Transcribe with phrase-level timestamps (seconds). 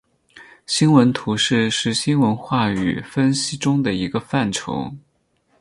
[0.65, 4.91] 新闻图式是新闻话语分析中的一个范畴。